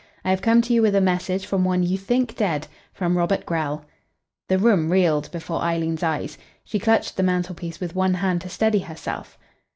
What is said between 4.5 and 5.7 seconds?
room reeled before